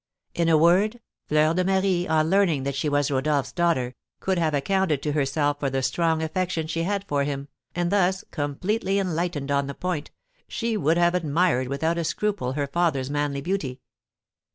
In 0.33 0.49
a 0.49 0.57
word, 0.57 0.99
Fleur 1.27 1.53
de 1.53 1.63
Marie, 1.63 2.07
on 2.07 2.27
learning 2.27 2.63
that 2.63 2.73
she 2.73 2.89
was 2.89 3.11
Rodolph's 3.11 3.51
daughter, 3.51 3.93
could 4.19 4.39
have 4.39 4.55
accounted 4.55 5.03
to 5.03 5.11
herself 5.11 5.59
for 5.59 5.69
the 5.69 5.83
strong 5.83 6.23
affection 6.23 6.65
she 6.65 6.81
had 6.81 7.03
for 7.07 7.23
him, 7.23 7.49
and 7.75 7.91
thus, 7.91 8.23
completely 8.31 8.97
enlightened 8.97 9.51
on 9.51 9.67
the 9.67 9.75
point, 9.75 10.09
she 10.47 10.75
would 10.75 10.97
have 10.97 11.13
admired 11.13 11.67
without 11.67 11.99
a 11.99 12.03
scruple 12.03 12.53
her 12.53 12.65
father's 12.65 13.11
manly 13.11 13.41
beauty. 13.41 13.79